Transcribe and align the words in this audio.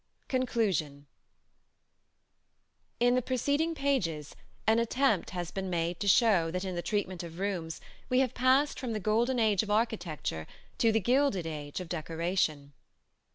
CONCLUSION 0.29 1.05
In 2.99 3.13
the 3.13 3.21
preceding 3.21 3.75
pages 3.75 4.35
an 4.65 4.79
attempt 4.79 5.29
has 5.29 5.51
been 5.51 5.69
made 5.69 5.99
to 5.99 6.07
show 6.07 6.49
that 6.49 6.63
in 6.65 6.73
the 6.73 6.81
treatment 6.81 7.21
of 7.21 7.37
rooms 7.37 7.79
we 8.09 8.17
have 8.17 8.33
passed 8.33 8.79
from 8.79 8.93
the 8.93 8.99
golden 8.99 9.37
age 9.37 9.61
of 9.61 9.69
architecture 9.69 10.47
to 10.79 10.91
the 10.91 10.99
gilded 10.99 11.45
age 11.45 11.79
of 11.79 11.87
decoration. 11.87 12.73